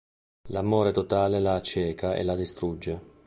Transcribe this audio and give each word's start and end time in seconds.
L'amore 0.47 0.91
totale 0.93 1.39
la 1.39 1.53
acceca 1.53 2.15
e 2.15 2.23
la 2.23 2.35
distrugge. 2.35 2.99